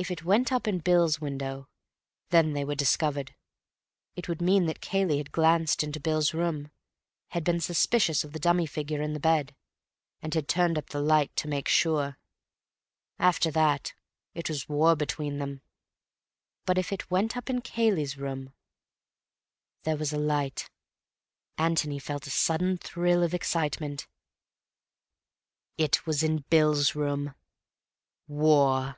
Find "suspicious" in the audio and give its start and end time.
7.60-8.24